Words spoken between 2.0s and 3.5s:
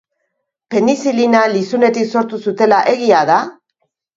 sortu zutela egia da?